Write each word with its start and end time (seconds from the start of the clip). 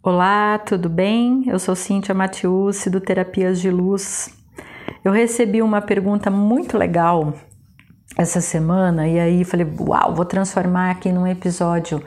Olá, 0.00 0.58
tudo 0.58 0.88
bem? 0.88 1.42
Eu 1.48 1.58
sou 1.58 1.74
Cíntia 1.74 2.14
Matiusi 2.14 2.88
do 2.88 3.00
Terapias 3.00 3.60
de 3.60 3.68
Luz. 3.68 4.32
Eu 5.04 5.10
recebi 5.10 5.60
uma 5.60 5.82
pergunta 5.82 6.30
muito 6.30 6.78
legal 6.78 7.34
essa 8.16 8.40
semana 8.40 9.08
e 9.08 9.18
aí 9.18 9.44
falei, 9.44 9.66
uau, 9.80 10.14
vou 10.14 10.24
transformar 10.24 10.92
aqui 10.92 11.10
num 11.10 11.26
episódio 11.26 12.00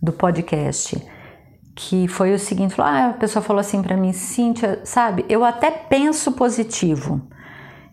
do 0.00 0.12
podcast. 0.12 1.02
Que 1.74 2.06
foi 2.06 2.34
o 2.34 2.38
seguinte, 2.38 2.74
ah, 2.82 3.08
a 3.08 3.12
pessoa 3.14 3.42
falou 3.42 3.60
assim 3.60 3.80
para 3.80 3.96
mim, 3.96 4.12
Cíntia, 4.12 4.82
sabe, 4.84 5.24
eu 5.26 5.42
até 5.42 5.70
penso 5.70 6.32
positivo. 6.32 7.18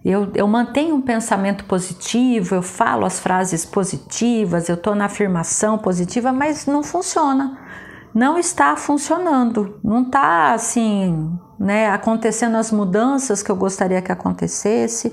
Eu, 0.04 0.34
eu 0.36 0.50
mantenho 0.50 0.96
um 0.96 1.02
pensamento 1.02 1.64
positivo, 1.64 2.56
eu 2.56 2.62
falo 2.62 3.06
as 3.06 3.22
frases 3.22 3.66
positivas, 3.66 4.68
eu 4.68 4.76
estou 4.76 4.94
na 4.94 5.06
afirmação 5.06 5.78
positiva, 5.78 6.34
mas 6.34 6.66
não 6.66 6.84
funciona 6.84 7.65
não 8.16 8.38
está 8.38 8.78
funcionando, 8.78 9.78
não 9.84 10.04
está 10.04 10.54
assim, 10.54 11.38
né, 11.60 11.90
acontecendo 11.90 12.56
as 12.56 12.72
mudanças 12.72 13.44
que 13.44 13.52
eu 13.52 13.58
gostaria 13.58 14.02
que 14.02 14.12
acontecesse 14.12 15.12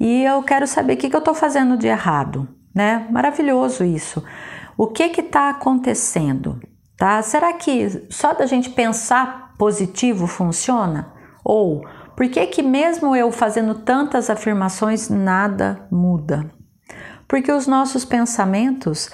e 0.00 0.24
eu 0.24 0.42
quero 0.42 0.66
saber 0.66 0.94
o 0.94 0.96
que, 0.96 1.08
que 1.08 1.14
eu 1.14 1.20
estou 1.20 1.34
fazendo 1.34 1.76
de 1.76 1.86
errado, 1.86 2.48
né? 2.74 3.06
Maravilhoso 3.12 3.84
isso. 3.84 4.24
O 4.76 4.88
que 4.88 5.10
que 5.10 5.20
está 5.20 5.50
acontecendo, 5.50 6.60
tá? 6.96 7.22
Será 7.22 7.52
que 7.52 8.08
só 8.10 8.34
da 8.34 8.44
gente 8.44 8.70
pensar 8.70 9.54
positivo 9.56 10.26
funciona? 10.26 11.12
Ou 11.44 11.86
por 12.16 12.28
que 12.28 12.44
que 12.48 12.62
mesmo 12.62 13.14
eu 13.14 13.30
fazendo 13.30 13.76
tantas 13.76 14.28
afirmações 14.28 15.08
nada 15.08 15.86
muda? 15.92 16.50
Porque 17.28 17.52
os 17.52 17.68
nossos 17.68 18.04
pensamentos 18.04 19.08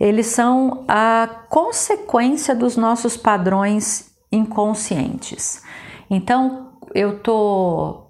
eles 0.00 0.28
são 0.28 0.84
a 0.88 1.44
consequência 1.50 2.54
dos 2.54 2.74
nossos 2.74 3.18
padrões 3.18 4.10
inconscientes. 4.32 5.62
Então, 6.08 6.72
eu 6.94 7.18
tô 7.18 8.06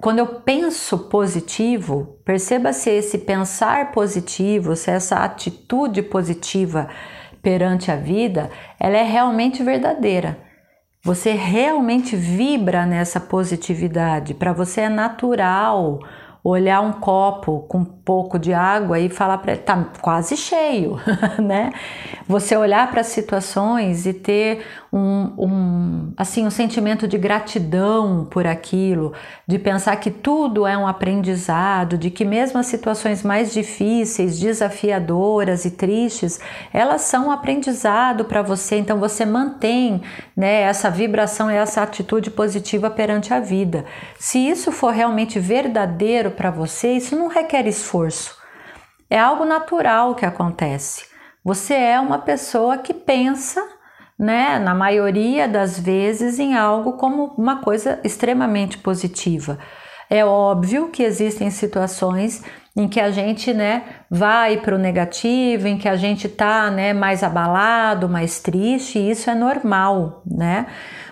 quando 0.00 0.18
eu 0.18 0.26
penso 0.26 0.98
positivo, 1.08 2.18
perceba 2.24 2.72
se 2.72 2.90
esse 2.90 3.18
pensar 3.18 3.92
positivo, 3.92 4.76
se 4.76 4.90
essa 4.90 5.18
atitude 5.24 6.02
positiva 6.02 6.88
perante 7.40 7.90
a 7.90 7.96
vida, 7.96 8.50
ela 8.78 8.98
é 8.98 9.02
realmente 9.02 9.62
verdadeira. 9.62 10.38
Você 11.02 11.32
realmente 11.32 12.16
vibra 12.16 12.84
nessa 12.84 13.20
positividade, 13.20 14.34
para 14.34 14.52
você 14.52 14.82
é 14.82 14.88
natural 14.88 16.00
olhar 16.44 16.82
um 16.82 16.92
copo 16.92 17.60
com 17.68 17.78
um 17.78 17.84
pouco 17.84 18.38
de 18.38 18.52
água 18.52 19.00
e 19.00 19.08
falar 19.08 19.38
para 19.38 19.52
ele, 19.52 19.62
tá 19.62 19.82
quase 20.02 20.36
cheio, 20.36 21.00
né? 21.42 21.72
Você 22.26 22.56
olhar 22.56 22.90
para 22.90 23.02
as 23.02 23.08
situações 23.08 24.06
e 24.06 24.14
ter 24.14 24.64
um, 24.90 25.32
um, 25.36 26.12
assim, 26.16 26.46
um 26.46 26.50
sentimento 26.50 27.06
de 27.06 27.18
gratidão 27.18 28.26
por 28.30 28.46
aquilo, 28.46 29.12
de 29.46 29.58
pensar 29.58 29.96
que 29.96 30.10
tudo 30.10 30.66
é 30.66 30.76
um 30.76 30.86
aprendizado, 30.86 31.98
de 31.98 32.10
que 32.10 32.24
mesmo 32.24 32.58
as 32.58 32.66
situações 32.66 33.22
mais 33.22 33.52
difíceis, 33.52 34.38
desafiadoras 34.38 35.66
e 35.66 35.70
tristes, 35.70 36.40
elas 36.72 37.02
são 37.02 37.28
um 37.28 37.30
aprendizado 37.30 38.24
para 38.24 38.40
você. 38.40 38.76
Então 38.76 38.98
você 38.98 39.26
mantém 39.26 40.00
né, 40.34 40.62
essa 40.62 40.90
vibração 40.90 41.50
essa 41.50 41.82
atitude 41.82 42.30
positiva 42.30 42.90
perante 42.90 43.34
a 43.34 43.40
vida. 43.40 43.84
Se 44.18 44.38
isso 44.38 44.72
for 44.72 44.92
realmente 44.92 45.38
verdadeiro 45.38 46.30
para 46.30 46.50
você, 46.50 46.92
isso 46.92 47.16
não 47.16 47.28
requer 47.28 47.66
esforço. 47.66 48.36
É 49.10 49.18
algo 49.18 49.44
natural 49.44 50.14
que 50.14 50.24
acontece. 50.24 51.13
Você 51.44 51.74
é 51.74 52.00
uma 52.00 52.18
pessoa 52.18 52.78
que 52.78 52.94
pensa 52.94 53.62
né, 54.18 54.58
na 54.58 54.74
maioria 54.74 55.46
das 55.46 55.78
vezes, 55.78 56.38
em 56.38 56.56
algo 56.56 56.94
como 56.94 57.34
uma 57.36 57.56
coisa 57.60 58.00
extremamente 58.02 58.78
positiva. 58.78 59.58
É 60.08 60.24
óbvio 60.24 60.88
que 60.88 61.02
existem 61.02 61.50
situações 61.50 62.42
em 62.76 62.88
que 62.88 62.98
a 62.98 63.10
gente, 63.10 63.52
né, 63.52 63.84
vai 64.10 64.56
para 64.56 64.74
o 64.74 64.78
negativo, 64.78 65.68
em 65.68 65.78
que 65.78 65.88
a 65.88 65.96
gente 65.96 66.28
tá, 66.28 66.70
né, 66.70 66.92
mais 66.92 67.22
abalado, 67.22 68.08
mais 68.08 68.40
triste, 68.40 68.98
e 68.98 69.10
isso 69.10 69.30
é 69.30 69.34
normal, 69.34 70.22
né? 70.26 70.66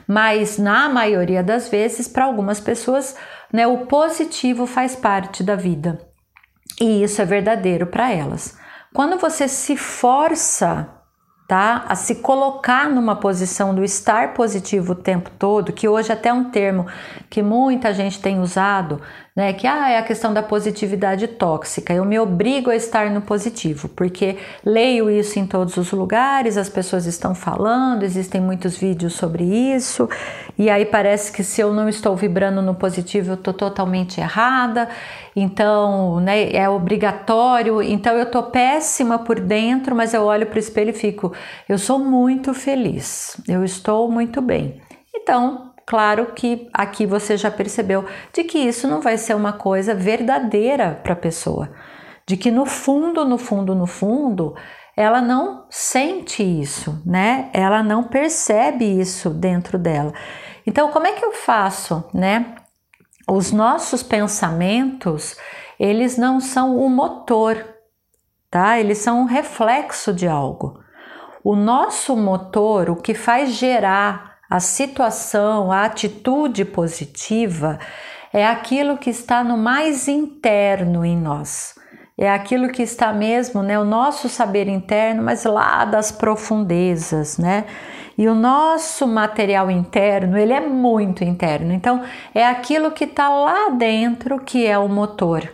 Mas 0.07 0.59
na 0.59 0.89
maioria 0.89 1.43
das 1.43 1.69
vezes, 1.69 2.09
para 2.09 2.25
algumas 2.25 2.59
pessoas, 2.59 3.17
né, 3.53 3.67
o 3.67 3.87
positivo 3.87 4.67
faz 4.67 4.97
parte 4.97 5.43
da 5.43 5.55
vida. 5.55 6.01
E 6.81 7.03
isso 7.03 7.23
é 7.23 7.25
verdadeiro 7.25 7.87
para 7.87 8.11
elas. 8.11 8.57
Quando 8.93 9.19
você 9.19 9.49
se 9.49 9.77
força 9.77 10.89
tá? 11.53 11.85
A 11.87 11.95
se 11.95 12.15
colocar 12.15 12.89
numa 12.89 13.15
posição 13.15 13.75
do 13.75 13.85
estar 13.85 14.33
positivo 14.33 14.93
o 14.93 14.97
tempo 14.97 15.31
todo, 15.39 15.71
que 15.71 15.87
hoje 15.87 16.11
até 16.11 16.31
é 16.31 16.33
um 16.33 16.45
termo 16.45 16.87
que 17.29 17.43
muita 17.43 17.93
gente 17.93 18.23
tem 18.23 18.41
usado, 18.41 19.03
né? 19.35 19.53
Que 19.55 19.67
ah, 19.67 19.91
é 19.91 19.99
a 19.99 20.03
questão 20.03 20.33
da 20.35 20.43
positividade 20.43 21.27
tóxica. 21.27 21.95
Eu 21.95 22.05
me 22.05 22.19
obrigo 22.19 22.71
a 22.71 22.77
estar 22.77 23.11
no 23.11 23.23
positivo, 23.23 23.89
porque 23.89 24.37
leio 24.65 25.11
isso 25.11 25.39
em 25.39 25.47
todos 25.47 25.77
os 25.77 25.91
lugares, 25.93 26.59
as 26.59 26.69
pessoas 26.69 27.07
estão 27.07 27.35
falando, 27.35 28.03
existem 28.03 28.41
muitos 28.41 28.77
vídeos 28.77 29.15
sobre 29.15 29.45
isso, 29.45 30.09
e 30.59 30.69
aí 30.69 30.85
parece 30.85 31.33
que 31.33 31.43
se 31.43 31.61
eu 31.61 31.73
não 31.73 31.89
estou 31.89 32.15
vibrando 32.15 32.61
no 32.61 32.75
positivo, 32.75 33.31
eu 33.31 33.35
estou 33.35 33.55
totalmente 33.55 34.21
errada. 34.21 34.89
Então, 35.35 36.21
né, 36.21 36.53
é 36.53 36.69
obrigatório. 36.69 37.83
Então 37.83 38.17
eu 38.19 38.31
tô 38.31 38.43
péssima 38.43 39.19
por 39.19 39.41
dentro, 39.41 39.97
mas 39.97 40.13
eu 40.13 40.25
olho 40.25 40.47
para 40.47 40.57
o 40.57 40.59
espelho 40.59 40.91
e 40.91 40.93
fico, 40.93 41.33
eu 41.69 41.79
sou 41.79 41.99
muito 41.99 42.53
feliz. 42.53 43.41
Eu 43.49 43.65
estou 43.65 44.11
muito 44.11 44.43
bem. 44.43 44.81
Então, 45.15 45.72
Claro 45.87 46.27
que 46.35 46.69
aqui 46.73 47.07
você 47.07 47.37
já 47.37 47.51
percebeu 47.51 48.05
de 48.33 48.45
que 48.45 48.59
isso 48.59 48.87
não 48.87 49.01
vai 49.01 49.19
ser 49.19 49.35
uma 49.35 49.53
coisa 49.53 49.95
verdadeira 49.95 51.01
para 51.03 51.13
a 51.13 51.17
pessoa, 51.17 51.71
de 52.27 52.37
que 52.37 52.51
no 52.51 52.65
fundo, 52.65 53.25
no 53.25 53.37
fundo, 53.37 53.75
no 53.75 53.87
fundo, 53.87 54.55
ela 54.97 55.21
não 55.21 55.67
sente 55.71 56.43
isso, 56.43 57.03
né? 57.05 57.51
Ela 57.53 57.83
não 57.83 58.05
percebe 58.05 58.85
isso 58.85 59.31
dentro 59.31 59.79
dela. 59.79 60.13
Então, 60.67 60.91
como 60.91 61.07
é 61.07 61.13
que 61.13 61.25
eu 61.25 61.33
faço, 61.33 62.05
né? 62.15 62.55
Os 63.29 63.51
nossos 63.53 64.03
pensamentos, 64.03 65.37
eles 65.79 66.17
não 66.17 66.41
são 66.41 66.77
o 66.77 66.89
motor, 66.89 67.65
tá? 68.51 68.79
Eles 68.79 68.99
são 68.99 69.23
um 69.23 69.25
reflexo 69.25 70.13
de 70.13 70.29
algo. 70.29 70.81
O 71.43 71.57
nosso 71.57 72.17
motor, 72.17 72.91
o 72.91 72.97
que 72.97 73.15
faz 73.15 73.51
gerar 73.51 74.32
a 74.53 74.61
situação, 74.61 75.73
a 75.73 75.85
atitude 75.85 76.63
positiva 76.63 77.79
é 78.31 78.47
aquilo 78.47 78.99
que 78.99 79.09
está 79.09 79.43
no 79.43 79.57
mais 79.57 80.09
interno 80.09 81.07
em 81.07 81.17
nós. 81.17 81.75
É 82.19 82.31
aquilo 82.31 82.69
que 82.69 82.83
está 82.83 83.15
mesmo, 83.15 83.63
né, 83.63 83.79
o 83.79 83.85
nosso 83.87 84.29
saber 84.29 84.69
interno, 84.69 85.23
mas 85.23 85.45
lá 85.45 85.87
das 85.87 86.13
profundezas, 86.13 87.39
né? 87.39 87.65
E 88.19 88.29
o 88.29 88.35
nosso 88.35 89.07
material 89.07 89.71
interno, 89.71 90.37
ele 90.37 90.53
é 90.53 90.61
muito 90.61 91.25
interno. 91.25 91.73
Então, 91.73 92.03
é 92.35 92.47
aquilo 92.47 92.91
que 92.91 93.05
está 93.05 93.31
lá 93.31 93.71
dentro 93.71 94.39
que 94.39 94.67
é 94.67 94.77
o 94.77 94.87
motor. 94.87 95.51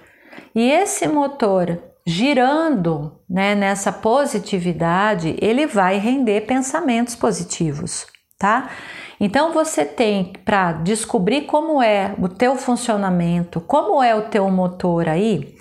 E 0.57 0.69
esse 0.69 1.07
motor 1.07 1.81
girando, 2.05 3.17
né, 3.31 3.55
nessa 3.55 3.93
positividade, 3.93 5.37
ele 5.41 5.69
vai 5.69 5.99
render 5.99 6.41
pensamentos 6.47 7.15
positivos 7.15 8.09
tá? 8.39 8.71
Então 9.19 9.53
você 9.53 9.85
tem 9.85 10.33
para 10.45 10.73
descobrir 10.73 11.43
como 11.43 11.83
é 11.83 12.15
o 12.19 12.29
teu 12.29 12.55
funcionamento, 12.55 13.61
como 13.61 14.03
é 14.03 14.15
o 14.15 14.29
teu 14.29 14.49
motor 14.49 15.09
aí, 15.09 15.57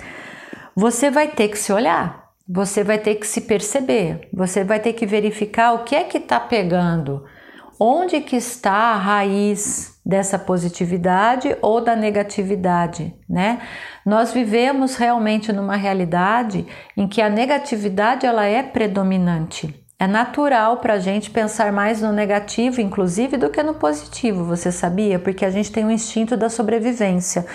você 0.76 1.10
vai 1.10 1.28
ter 1.28 1.48
que 1.48 1.58
se 1.58 1.74
olhar, 1.74 2.30
você 2.48 2.84
vai 2.84 3.00
ter 3.00 3.16
que 3.16 3.26
se 3.26 3.42
perceber, 3.42 4.30
você 4.32 4.64
vai 4.64 4.80
ter 4.80 4.94
que 4.94 5.08
verificar 5.08 5.74
o 5.74 5.84
que 5.84 5.96
é 5.96 6.04
que 6.04 6.20
está 6.20 6.40
pegando, 6.40 7.26
onde 7.80 8.22
que 8.22 8.36
está 8.36 8.74
a 8.74 8.96
raiz 8.96 10.00
dessa 10.06 10.38
positividade 10.38 11.57
ou 11.62 11.81
da 11.81 11.96
negatividade, 11.96 13.13
né? 13.28 13.60
Nós 14.06 14.31
vivemos 14.31 14.96
realmente 14.96 15.51
numa 15.51 15.75
realidade 15.75 16.66
em 16.96 17.07
que 17.07 17.22
a 17.22 17.30
negatividade 17.30 18.25
ela 18.25 18.46
é 18.46 18.63
predominante. 18.63 19.87
É 20.00 20.06
natural 20.06 20.78
para 20.78 20.94
a 20.94 21.00
gente 21.00 21.32
pensar 21.32 21.74
mais 21.74 22.04
no 22.04 22.12
negativo, 22.12 22.80
inclusive, 22.80 23.36
do 23.36 23.50
que 23.50 23.64
no 23.64 23.74
positivo, 23.74 24.44
você 24.44 24.72
sabia? 24.72 25.18
Porque 25.18 25.44
a 25.44 25.50
gente 25.50 25.72
tem 25.72 25.84
um 25.84 25.90
instinto 25.90 26.38
da 26.38 26.50
sobrevivência. 26.50 27.48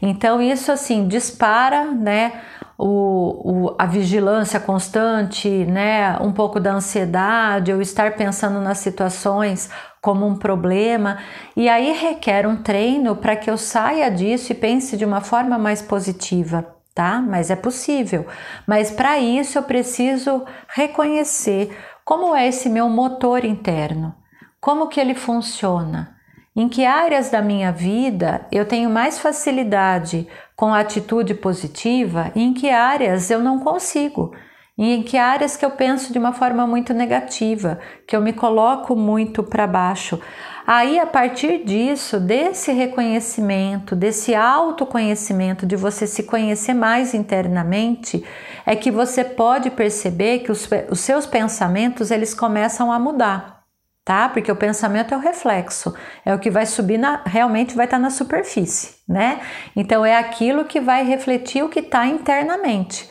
Então, 0.00 0.40
isso 0.40 0.72
assim 0.72 1.06
dispara, 1.06 1.84
né? 1.90 2.40
O, 2.78 3.68
o, 3.68 3.76
a 3.78 3.84
vigilância 3.84 4.58
constante, 4.58 5.48
né? 5.66 6.16
Um 6.18 6.32
pouco 6.32 6.58
da 6.58 6.72
ansiedade, 6.72 7.74
ou 7.74 7.82
estar 7.82 8.16
pensando 8.16 8.58
nas 8.58 8.78
situações 8.78 9.68
como 10.00 10.26
um 10.26 10.34
problema, 10.36 11.18
e 11.54 11.68
aí 11.68 11.92
requer 11.92 12.46
um 12.46 12.56
treino 12.56 13.14
para 13.14 13.36
que 13.36 13.50
eu 13.50 13.58
saia 13.58 14.10
disso 14.10 14.50
e 14.50 14.54
pense 14.54 14.96
de 14.96 15.04
uma 15.04 15.20
forma 15.20 15.58
mais 15.58 15.82
positiva 15.82 16.81
tá? 16.94 17.20
Mas 17.20 17.50
é 17.50 17.56
possível. 17.56 18.26
Mas 18.66 18.90
para 18.90 19.18
isso 19.18 19.58
eu 19.58 19.62
preciso 19.62 20.44
reconhecer 20.68 21.76
como 22.04 22.34
é 22.34 22.48
esse 22.48 22.68
meu 22.68 22.88
motor 22.88 23.44
interno. 23.44 24.14
como 24.60 24.88
que 24.88 25.00
ele 25.00 25.14
funciona? 25.14 26.16
Em 26.54 26.68
que 26.68 26.84
áreas 26.84 27.30
da 27.30 27.42
minha 27.42 27.72
vida 27.72 28.46
eu 28.52 28.64
tenho 28.64 28.88
mais 28.90 29.18
facilidade 29.18 30.28
com 30.54 30.72
a 30.72 30.80
atitude 30.80 31.34
positiva 31.34 32.30
e 32.34 32.42
em 32.42 32.52
que 32.52 32.68
áreas 32.70 33.30
eu 33.30 33.40
não 33.40 33.58
consigo? 33.58 34.32
E 34.76 34.94
em 34.94 35.02
que 35.02 35.16
áreas 35.16 35.56
que 35.56 35.64
eu 35.64 35.70
penso 35.70 36.12
de 36.12 36.18
uma 36.18 36.32
forma 36.32 36.66
muito 36.66 36.94
negativa, 36.94 37.80
que 38.06 38.14
eu 38.14 38.20
me 38.20 38.32
coloco 38.32 38.94
muito 38.94 39.42
para 39.42 39.66
baixo. 39.66 40.20
Aí, 40.66 40.98
a 40.98 41.06
partir 41.06 41.64
disso, 41.64 42.20
desse 42.20 42.70
reconhecimento, 42.72 43.96
desse 43.96 44.34
autoconhecimento, 44.34 45.66
de 45.66 45.74
você 45.74 46.06
se 46.06 46.22
conhecer 46.22 46.74
mais 46.74 47.14
internamente, 47.14 48.24
é 48.64 48.76
que 48.76 48.90
você 48.90 49.24
pode 49.24 49.70
perceber 49.70 50.40
que 50.40 50.52
os, 50.52 50.68
os 50.88 51.00
seus 51.00 51.26
pensamentos 51.26 52.10
eles 52.10 52.32
começam 52.32 52.92
a 52.92 52.98
mudar 52.98 53.62
tá? 54.04 54.28
Porque 54.28 54.50
o 54.50 54.56
pensamento 54.56 55.14
é 55.14 55.16
o 55.16 55.20
reflexo, 55.20 55.94
é 56.24 56.34
o 56.34 56.38
que 56.38 56.50
vai 56.50 56.66
subir 56.66 56.98
na, 56.98 57.22
realmente 57.24 57.74
vai 57.74 57.84
estar 57.84 57.98
na 57.98 58.10
superfície, 58.10 58.96
né? 59.08 59.40
Então 59.76 60.04
é 60.04 60.16
aquilo 60.16 60.64
que 60.64 60.80
vai 60.80 61.04
refletir 61.04 61.62
o 61.62 61.68
que 61.68 61.80
está 61.80 62.06
internamente. 62.06 63.08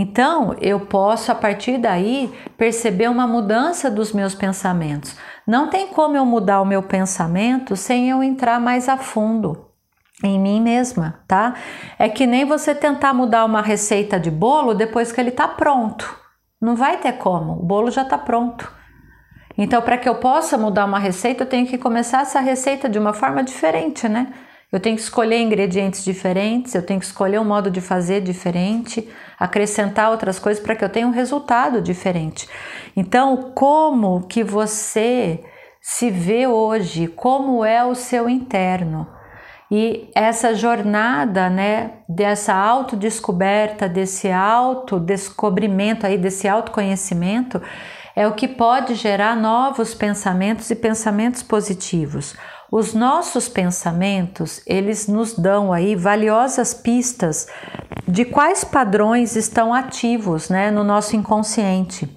Então 0.00 0.54
eu 0.60 0.78
posso 0.78 1.32
a 1.32 1.34
partir 1.34 1.76
daí 1.76 2.32
perceber 2.56 3.10
uma 3.10 3.26
mudança 3.26 3.90
dos 3.90 4.12
meus 4.12 4.32
pensamentos. 4.32 5.16
Não 5.44 5.68
tem 5.68 5.88
como 5.88 6.16
eu 6.16 6.24
mudar 6.24 6.60
o 6.60 6.64
meu 6.64 6.84
pensamento 6.84 7.74
sem 7.74 8.08
eu 8.08 8.22
entrar 8.22 8.60
mais 8.60 8.88
a 8.88 8.96
fundo 8.96 9.66
em 10.22 10.38
mim 10.38 10.60
mesma, 10.60 11.18
tá? 11.26 11.54
É 11.98 12.08
que 12.08 12.28
nem 12.28 12.44
você 12.44 12.76
tentar 12.76 13.12
mudar 13.12 13.44
uma 13.44 13.60
receita 13.60 14.20
de 14.20 14.30
bolo 14.30 14.72
depois 14.72 15.10
que 15.10 15.20
ele 15.20 15.30
está 15.30 15.48
pronto. 15.48 16.16
Não 16.60 16.76
vai 16.76 16.98
ter 16.98 17.14
como, 17.14 17.54
o 17.54 17.66
bolo 17.66 17.90
já 17.90 18.02
está 18.02 18.16
pronto. 18.16 18.72
Então, 19.56 19.82
para 19.82 19.98
que 19.98 20.08
eu 20.08 20.16
possa 20.16 20.56
mudar 20.56 20.84
uma 20.84 21.00
receita, 21.00 21.42
eu 21.42 21.48
tenho 21.48 21.66
que 21.66 21.76
começar 21.76 22.22
essa 22.22 22.38
receita 22.38 22.88
de 22.88 23.00
uma 23.00 23.12
forma 23.12 23.42
diferente, 23.42 24.08
né? 24.08 24.32
Eu 24.70 24.78
tenho 24.78 24.96
que 24.96 25.02
escolher 25.02 25.40
ingredientes 25.40 26.04
diferentes, 26.04 26.74
eu 26.74 26.84
tenho 26.84 27.00
que 27.00 27.06
escolher 27.06 27.40
um 27.40 27.44
modo 27.44 27.70
de 27.70 27.80
fazer 27.80 28.20
diferente, 28.20 29.08
acrescentar 29.38 30.10
outras 30.10 30.38
coisas 30.38 30.62
para 30.62 30.76
que 30.76 30.84
eu 30.84 30.90
tenha 30.90 31.06
um 31.06 31.10
resultado 31.10 31.80
diferente. 31.80 32.46
Então, 32.94 33.52
como 33.54 34.26
que 34.26 34.44
você 34.44 35.42
se 35.80 36.10
vê 36.10 36.46
hoje? 36.46 37.08
Como 37.08 37.64
é 37.64 37.82
o 37.82 37.94
seu 37.94 38.28
interno? 38.28 39.08
E 39.70 40.10
essa 40.14 40.54
jornada, 40.54 41.48
né, 41.48 41.92
dessa 42.06 42.54
autodescoberta, 42.54 43.88
desse 43.88 44.30
autodescobrimento 44.30 46.06
aí, 46.06 46.18
desse 46.18 46.46
autoconhecimento, 46.46 47.60
é 48.14 48.26
o 48.26 48.32
que 48.32 48.48
pode 48.48 48.94
gerar 48.94 49.36
novos 49.36 49.94
pensamentos 49.94 50.70
e 50.70 50.74
pensamentos 50.74 51.42
positivos. 51.42 52.34
Os 52.70 52.92
nossos 52.92 53.48
pensamentos, 53.48 54.60
eles 54.66 55.08
nos 55.08 55.32
dão 55.32 55.72
aí 55.72 55.96
valiosas 55.96 56.74
pistas 56.74 57.46
de 58.06 58.26
quais 58.26 58.62
padrões 58.62 59.36
estão 59.36 59.72
ativos, 59.72 60.50
né, 60.50 60.70
no 60.70 60.84
nosso 60.84 61.16
inconsciente. 61.16 62.14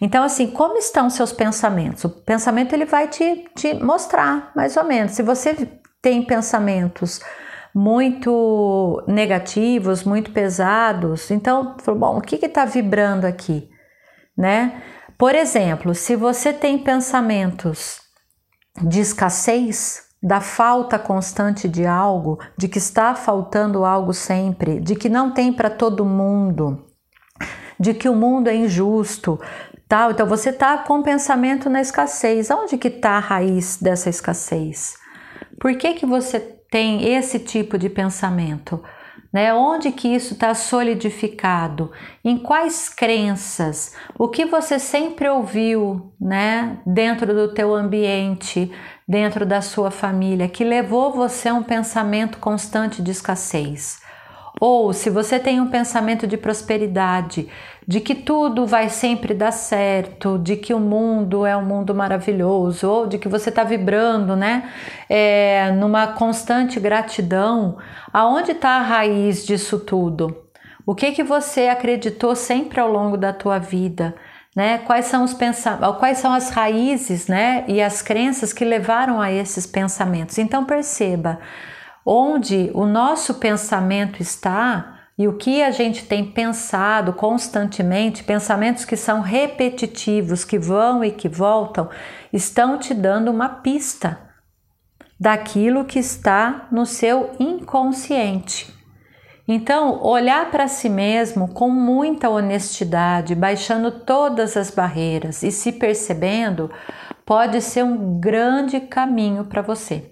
Então, 0.00 0.24
assim, 0.24 0.48
como 0.48 0.76
estão 0.76 1.08
seus 1.08 1.32
pensamentos? 1.32 2.04
O 2.04 2.10
pensamento 2.10 2.72
ele 2.72 2.84
vai 2.84 3.06
te, 3.06 3.44
te 3.54 3.74
mostrar, 3.74 4.50
mais 4.56 4.76
ou 4.76 4.82
menos. 4.82 5.12
Se 5.12 5.22
você 5.22 5.68
tem 6.00 6.24
pensamentos 6.24 7.20
muito 7.72 9.02
negativos, 9.06 10.02
muito 10.02 10.32
pesados, 10.32 11.30
então, 11.30 11.76
bom, 11.96 12.18
o 12.18 12.20
que 12.20 12.44
está 12.44 12.64
vibrando 12.64 13.24
aqui, 13.24 13.70
né? 14.36 14.82
Por 15.16 15.36
exemplo, 15.36 15.94
se 15.94 16.16
você 16.16 16.52
tem 16.52 16.78
pensamentos 16.78 18.01
de 18.80 19.00
escassez, 19.00 20.02
da 20.22 20.40
falta 20.40 20.98
constante 20.98 21.68
de 21.68 21.84
algo, 21.84 22.38
de 22.56 22.68
que 22.68 22.78
está 22.78 23.14
faltando 23.14 23.84
algo 23.84 24.14
sempre, 24.14 24.78
de 24.80 24.94
que 24.94 25.08
não 25.08 25.32
tem 25.32 25.52
para 25.52 25.68
todo 25.68 26.04
mundo, 26.04 26.86
de 27.78 27.92
que 27.92 28.08
o 28.08 28.14
mundo 28.14 28.48
é 28.48 28.54
injusto, 28.54 29.40
tal. 29.88 30.12
Então 30.12 30.26
você 30.26 30.50
está 30.50 30.78
com 30.78 31.02
pensamento 31.02 31.68
na 31.68 31.80
escassez. 31.80 32.50
Onde 32.50 32.78
que 32.78 32.88
está 32.88 33.12
a 33.12 33.18
raiz 33.18 33.76
dessa 33.76 34.08
escassez? 34.08 34.96
Por 35.60 35.76
que 35.76 35.94
que 35.94 36.06
você 36.06 36.40
tem 36.70 37.12
esse 37.12 37.38
tipo 37.38 37.76
de 37.76 37.90
pensamento? 37.90 38.82
Né? 39.32 39.54
Onde 39.54 39.90
que 39.90 40.08
isso 40.08 40.34
está 40.34 40.54
solidificado? 40.54 41.90
Em 42.24 42.38
quais 42.38 42.88
crenças? 42.88 43.94
O 44.18 44.28
que 44.28 44.44
você 44.44 44.78
sempre 44.78 45.28
ouviu, 45.28 46.12
né? 46.20 46.78
Dentro 46.84 47.34
do 47.34 47.54
teu 47.54 47.74
ambiente, 47.74 48.70
dentro 49.08 49.46
da 49.46 49.60
sua 49.60 49.90
família, 49.90 50.48
que 50.48 50.64
levou 50.64 51.12
você 51.12 51.48
a 51.48 51.54
um 51.54 51.62
pensamento 51.62 52.38
constante 52.38 53.02
de 53.02 53.10
escassez? 53.10 54.00
Ou 54.60 54.92
se 54.92 55.10
você 55.10 55.40
tem 55.40 55.60
um 55.60 55.70
pensamento 55.70 56.26
de 56.26 56.36
prosperidade, 56.36 57.48
de 57.86 58.00
que 58.00 58.14
tudo 58.14 58.66
vai 58.66 58.88
sempre 58.88 59.34
dar 59.34 59.50
certo, 59.50 60.38
de 60.38 60.56
que 60.56 60.72
o 60.72 60.78
mundo 60.78 61.44
é 61.44 61.56
um 61.56 61.64
mundo 61.64 61.94
maravilhoso, 61.94 62.88
ou 62.88 63.06
de 63.06 63.18
que 63.18 63.28
você 63.28 63.48
está 63.48 63.64
vibrando, 63.64 64.36
né? 64.36 64.70
É, 65.08 65.72
numa 65.72 66.08
constante 66.08 66.78
gratidão, 66.78 67.78
aonde 68.12 68.52
está 68.52 68.76
a 68.76 68.82
raiz 68.82 69.44
disso 69.44 69.80
tudo? 69.80 70.36
O 70.86 70.94
que 70.94 71.12
que 71.12 71.22
você 71.22 71.68
acreditou 71.68 72.34
sempre 72.34 72.80
ao 72.80 72.90
longo 72.90 73.16
da 73.16 73.32
tua 73.32 73.58
vida? 73.58 74.14
Né? 74.54 74.78
Quais 74.78 75.06
são 75.06 75.24
os 75.24 75.32
pensamentos, 75.32 75.98
quais 75.98 76.18
são 76.18 76.32
as 76.32 76.50
raízes, 76.50 77.26
né? 77.26 77.64
E 77.66 77.80
as 77.80 78.02
crenças 78.02 78.52
que 78.52 78.64
levaram 78.64 79.20
a 79.20 79.32
esses 79.32 79.66
pensamentos. 79.66 80.38
Então 80.38 80.64
perceba, 80.64 81.38
onde 82.04 82.70
o 82.74 82.84
nosso 82.84 83.34
pensamento 83.34 84.20
está 84.20 85.01
e 85.22 85.28
o 85.28 85.34
que 85.34 85.62
a 85.62 85.70
gente 85.70 86.04
tem 86.04 86.24
pensado 86.24 87.12
constantemente, 87.12 88.24
pensamentos 88.24 88.84
que 88.84 88.96
são 88.96 89.20
repetitivos, 89.20 90.44
que 90.44 90.58
vão 90.58 91.04
e 91.04 91.12
que 91.12 91.28
voltam, 91.28 91.88
estão 92.32 92.76
te 92.76 92.92
dando 92.92 93.30
uma 93.30 93.48
pista 93.48 94.18
daquilo 95.20 95.84
que 95.84 96.00
está 96.00 96.66
no 96.72 96.84
seu 96.84 97.36
inconsciente. 97.38 98.74
Então, 99.46 100.02
olhar 100.02 100.50
para 100.50 100.66
si 100.66 100.88
mesmo 100.88 101.46
com 101.54 101.70
muita 101.70 102.28
honestidade, 102.28 103.36
baixando 103.36 103.92
todas 103.92 104.56
as 104.56 104.72
barreiras 104.72 105.44
e 105.44 105.52
se 105.52 105.70
percebendo, 105.70 106.68
pode 107.24 107.60
ser 107.60 107.84
um 107.84 108.18
grande 108.18 108.80
caminho 108.80 109.44
para 109.44 109.62
você. 109.62 110.11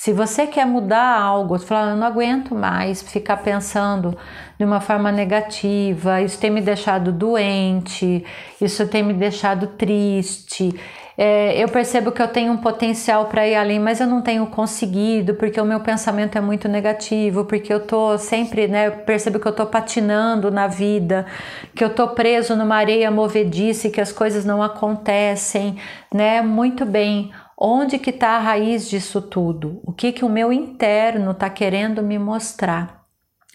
Se 0.00 0.12
você 0.12 0.46
quer 0.46 0.64
mudar 0.64 1.20
algo, 1.20 1.58
falar, 1.58 1.90
eu 1.90 1.96
não 1.96 2.06
aguento 2.06 2.54
mais 2.54 3.02
ficar 3.02 3.38
pensando 3.38 4.16
de 4.56 4.64
uma 4.64 4.80
forma 4.80 5.10
negativa, 5.10 6.22
isso 6.22 6.38
tem 6.38 6.52
me 6.52 6.60
deixado 6.60 7.10
doente, 7.10 8.24
isso 8.60 8.86
tem 8.86 9.02
me 9.02 9.12
deixado 9.12 9.66
triste. 9.66 10.72
É, 11.16 11.60
eu 11.60 11.68
percebo 11.68 12.12
que 12.12 12.22
eu 12.22 12.28
tenho 12.28 12.52
um 12.52 12.58
potencial 12.58 13.24
para 13.26 13.48
ir 13.48 13.56
além, 13.56 13.80
mas 13.80 14.00
eu 14.00 14.06
não 14.06 14.22
tenho 14.22 14.46
conseguido 14.46 15.34
porque 15.34 15.60
o 15.60 15.64
meu 15.64 15.80
pensamento 15.80 16.38
é 16.38 16.40
muito 16.40 16.68
negativo, 16.68 17.44
porque 17.44 17.74
eu 17.74 17.84
tô 17.84 18.16
sempre, 18.18 18.68
né? 18.68 18.86
Eu 18.86 18.92
percebo 18.98 19.40
que 19.40 19.48
eu 19.48 19.52
tô 19.52 19.66
patinando 19.66 20.48
na 20.48 20.68
vida, 20.68 21.26
que 21.74 21.82
eu 21.82 21.90
tô 21.90 22.06
preso 22.10 22.54
numa 22.54 22.76
areia 22.76 23.10
movediça 23.10 23.88
e 23.88 23.90
que 23.90 24.00
as 24.00 24.12
coisas 24.12 24.44
não 24.44 24.62
acontecem, 24.62 25.76
né? 26.14 26.40
Muito 26.40 26.86
bem. 26.86 27.32
Onde 27.60 27.98
que 27.98 28.10
está 28.10 28.36
a 28.36 28.38
raiz 28.38 28.88
disso 28.88 29.20
tudo? 29.20 29.80
O 29.82 29.92
que 29.92 30.12
que 30.12 30.24
o 30.24 30.28
meu 30.28 30.52
interno 30.52 31.32
está 31.32 31.50
querendo 31.50 32.04
me 32.04 32.16
mostrar? 32.16 33.02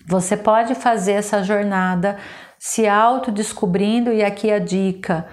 Você 0.05 0.35
pode 0.35 0.75
fazer 0.75 1.13
essa 1.13 1.41
jornada 1.41 2.17
se 2.59 2.85
autodescobrindo 2.85 4.11
e 4.11 4.21
aqui 4.21 4.51
a 4.51 4.59
dica 4.59 5.25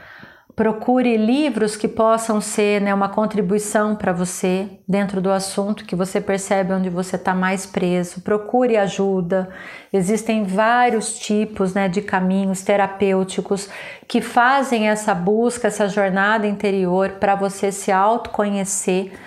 Procure 0.60 1.16
livros 1.16 1.74
que 1.74 1.88
possam 1.88 2.38
ser 2.38 2.82
né, 2.82 2.92
uma 2.92 3.08
contribuição 3.08 3.96
para 3.96 4.12
você 4.12 4.68
dentro 4.86 5.18
do 5.18 5.30
assunto 5.30 5.86
que 5.86 5.96
você 5.96 6.20
percebe 6.20 6.74
onde 6.74 6.90
você 6.90 7.16
está 7.16 7.34
mais 7.34 7.64
preso. 7.64 8.20
Procure 8.20 8.76
ajuda. 8.76 9.48
Existem 9.90 10.44
vários 10.44 11.18
tipos 11.18 11.72
né, 11.72 11.88
de 11.88 12.02
caminhos 12.02 12.60
terapêuticos 12.60 13.70
que 14.06 14.20
fazem 14.20 14.90
essa 14.90 15.14
busca, 15.14 15.68
essa 15.68 15.88
jornada 15.88 16.46
interior 16.46 17.12
para 17.12 17.34
você 17.34 17.72
se 17.72 17.90
autoconhecer. 17.90 19.18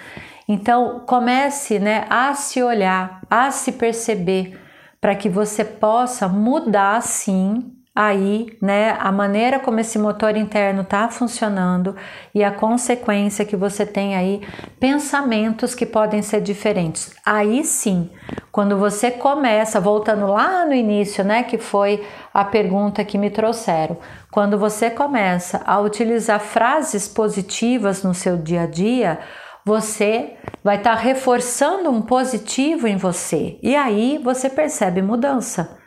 Então, 0.48 1.02
comece 1.08 1.80
né, 1.80 2.06
a 2.12 2.36
se 2.36 2.62
olhar, 2.62 3.22
a 3.28 3.50
se 3.50 3.72
perceber, 3.72 4.62
para 5.02 5.16
que 5.16 5.30
você 5.30 5.66
possa 5.66 6.28
mudar 6.28 7.02
sim 7.02 7.74
aí, 7.95 8.57
né, 8.59 8.97
a 9.00 9.12
maneira 9.12 9.59
como 9.59 9.79
esse 9.79 10.00
motor 10.00 10.35
interno 10.35 10.81
está 10.81 11.07
funcionando 11.09 11.95
e 12.33 12.43
a 12.43 12.51
consequência 12.51 13.45
que 13.45 13.55
você 13.55 13.85
tem 13.85 14.15
aí 14.15 14.41
pensamentos 14.79 15.75
que 15.75 15.85
podem 15.85 16.23
ser 16.23 16.41
diferentes. 16.41 17.13
Aí 17.23 17.63
sim, 17.63 18.09
quando 18.51 18.77
você 18.77 19.12
começa, 19.12 19.79
voltando 19.79 20.25
lá 20.25 20.65
no 20.65 20.73
início, 20.73 21.23
né, 21.23 21.43
que 21.43 21.59
foi 21.59 22.03
a 22.33 22.43
pergunta 22.43 23.05
que 23.05 23.17
me 23.17 23.29
trouxeram, 23.29 23.97
quando 24.31 24.57
você 24.57 24.89
começa 24.89 25.62
a 25.63 25.79
utilizar 25.79 26.39
frases 26.39 27.07
positivas 27.07 28.01
no 28.01 28.15
seu 28.15 28.38
dia 28.38 28.63
a 28.63 28.67
dia, 28.67 29.19
você 29.63 30.33
vai 30.63 30.77
estar 30.77 30.95
tá 30.95 31.01
reforçando 31.01 31.91
um 31.91 32.01
positivo 32.01 32.88
em 32.88 32.97
você 32.97 33.59
e 33.62 33.75
aí 33.75 34.17
você 34.17 34.50
percebe 34.50 35.01
mudança. 35.01 35.83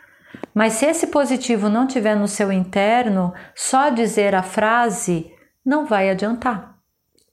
Mas 0.57 0.73
se 0.73 0.87
esse 0.87 1.09
positivo 1.09 1.69
não 1.69 1.87
tiver 1.87 2.17
no 2.17 2.27
seu 2.27 2.51
interno, 2.51 3.35
só 3.55 3.91
dizer 3.91 4.35
a 4.35 4.43
frase 4.43 5.31
não 5.63 5.85
vai 5.85 6.09
adiantar. 6.09 6.79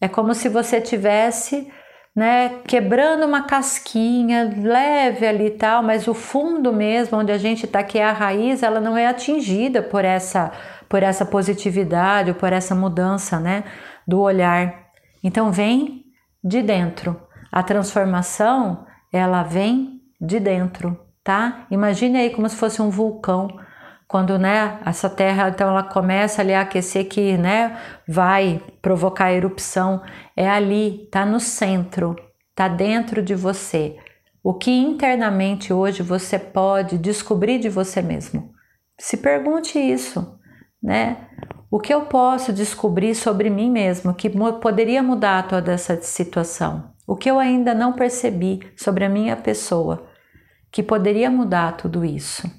É 0.02 0.10
como 0.10 0.34
se 0.34 0.50
você 0.50 0.82
tivesse, 0.82 1.72
né, 2.14 2.60
quebrando 2.68 3.26
uma 3.26 3.44
casquinha 3.44 4.54
leve 4.62 5.26
ali 5.26 5.46
e 5.46 5.52
tal, 5.52 5.82
mas 5.82 6.06
o 6.06 6.14
fundo 6.14 6.74
mesmo, 6.74 7.18
onde 7.18 7.32
a 7.32 7.38
gente 7.38 7.66
está, 7.66 7.82
que 7.82 7.98
é 7.98 8.04
a 8.04 8.12
raiz, 8.12 8.62
ela 8.62 8.82
não 8.82 8.98
é 8.98 9.08
atingida 9.08 9.82
por 9.82 10.04
essa, 10.04 10.52
por 10.90 11.02
essa 11.02 11.26
positividade, 11.26 12.32
ou 12.32 12.36
por 12.36 12.52
essa 12.52 12.76
mudança, 12.76 13.40
né, 13.40 13.64
do 14.06 14.20
olhar. 14.20 14.90
Então 15.24 15.50
vem 15.50 16.08
de 16.44 16.62
dentro. 16.62 17.18
A 17.50 17.64
transformação, 17.64 18.86
ela 19.14 19.44
vem 19.44 20.02
de 20.20 20.42
dentro 20.42 21.03
tá? 21.24 21.66
Imagine 21.72 22.18
aí 22.20 22.30
como 22.30 22.50
se 22.50 22.56
fosse 22.56 22.82
um 22.82 22.90
vulcão, 22.90 23.48
quando, 24.08 24.38
né, 24.38 24.80
essa 24.86 25.10
terra, 25.10 25.50
então 25.50 25.70
ela 25.70 25.82
começa 25.82 26.42
ali 26.42 26.54
a 26.54 26.62
aquecer 26.62 27.10
que, 27.10 27.36
né, 27.36 27.80
vai 28.08 28.62
provocar 28.80 29.34
erupção, 29.34 30.04
é 30.38 30.48
ali, 30.48 31.08
tá 31.12 31.26
no 31.26 31.40
centro, 31.40 32.16
tá 32.54 32.68
dentro 32.68 33.24
de 33.24 33.34
você. 33.34 33.98
O 34.44 34.54
que 34.54 34.70
internamente 34.70 35.74
hoje 35.74 36.04
você 36.04 36.38
pode 36.38 36.98
descobrir 36.98 37.58
de 37.58 37.70
você 37.70 38.02
mesmo? 38.02 38.52
Se 39.00 39.18
pergunte 39.18 39.80
isso, 39.80 40.38
né? 40.82 41.30
O 41.72 41.80
que 41.80 41.92
eu 41.92 42.02
posso 42.02 42.54
descobrir 42.54 43.16
sobre 43.16 43.50
mim 43.50 43.72
mesmo 43.72 44.14
que 44.14 44.30
poderia 44.62 45.02
mudar 45.02 45.48
toda 45.48 45.72
essa 45.72 46.00
situação? 46.02 46.92
O 47.08 47.16
que 47.16 47.32
eu 47.32 47.40
ainda 47.40 47.74
não 47.74 47.94
percebi 47.94 48.60
sobre 48.78 49.06
a 49.06 49.10
minha 49.10 49.36
pessoa? 49.36 50.06
Que 50.74 50.82
poderia 50.82 51.30
mudar 51.30 51.78
tudo 51.78 52.04
isso. 52.04 52.52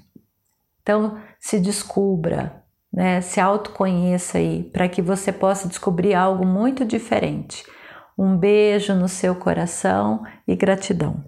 Então, 0.81 1.19
se 1.37 1.59
descubra, 1.59 2.63
né? 2.91 3.19
se 3.19 3.41
autoconheça 3.41 4.37
aí, 4.37 4.63
para 4.63 4.87
que 4.87 5.01
você 5.01 5.33
possa 5.33 5.67
descobrir 5.67 6.15
algo 6.15 6.45
muito 6.45 6.85
diferente. 6.85 7.65
Um 8.17 8.37
beijo 8.37 8.95
no 8.95 9.09
seu 9.09 9.35
coração 9.35 10.23
e 10.47 10.55
gratidão. 10.55 11.25